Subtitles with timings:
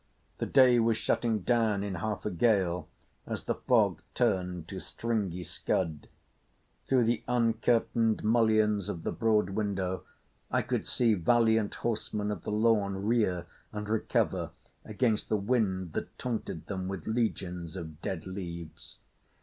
[0.39, 2.87] The day was shutting down in half a gale
[3.27, 6.07] as the fog turned to stringy scud.
[6.87, 10.01] Through the uncurtained mullions of the broad window
[10.49, 14.49] I could see valiant horsemen of the lawn rear and recover
[14.83, 18.97] against the wind that taunted them with legions of dead leaves.